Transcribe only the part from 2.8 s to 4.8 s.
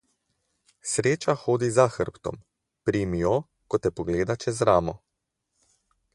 primi jo, ko te pogleda čez